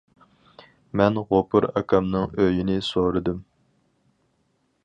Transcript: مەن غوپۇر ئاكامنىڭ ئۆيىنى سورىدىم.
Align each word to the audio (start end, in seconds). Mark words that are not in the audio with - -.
مەن 1.01 1.19
غوپۇر 1.33 1.69
ئاكامنىڭ 1.71 2.35
ئۆيىنى 2.45 2.79
سورىدىم. 2.91 3.41